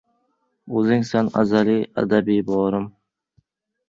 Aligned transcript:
O‘zingsan 0.79 1.29
azaliy, 1.41 1.83
abadiy 2.03 2.39
borim 2.47 2.89